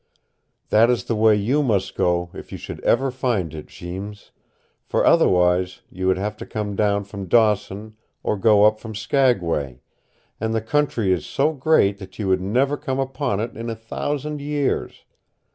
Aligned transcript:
That 0.69 0.89
is 0.89 1.03
the 1.03 1.15
way 1.15 1.35
YOU 1.35 1.61
must 1.61 1.93
go 1.95 2.31
if 2.33 2.51
you 2.51 2.57
should 2.57 2.79
ever 2.83 3.11
find 3.11 3.53
it, 3.53 3.67
Jeems, 3.67 4.31
for 4.83 5.05
otherwise 5.05 5.81
you 5.91 6.07
would 6.07 6.17
have 6.17 6.35
to 6.37 6.45
come 6.47 6.75
down 6.75 7.03
from 7.03 7.27
Dawson 7.27 7.95
or 8.23 8.35
up 8.65 8.79
from 8.79 8.95
Skagway, 8.95 9.79
and 10.39 10.55
the 10.55 10.59
country 10.61 11.11
is 11.13 11.27
so 11.27 11.53
great 11.53 11.99
that 11.99 12.17
you 12.17 12.27
would 12.27 12.41
never 12.41 12.77
come 12.77 12.97
upon 12.97 13.39
it 13.39 13.55
in 13.55 13.69
a 13.69 13.75
thousand 13.75 14.41
years. 14.41 15.05